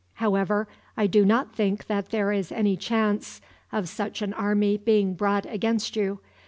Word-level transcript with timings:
"However, 0.15 0.67
I 0.97 1.05
do 1.05 1.23
not 1.23 1.53
think 1.53 1.85
that 1.85 2.09
there 2.09 2.31
is 2.31 2.51
any 2.51 2.75
chance 2.75 3.39
of 3.71 3.87
such 3.87 4.23
an 4.23 4.33
army 4.33 4.75
being 4.75 5.13
brought 5.13 5.45
against 5.45 5.95
you. 5.95 6.19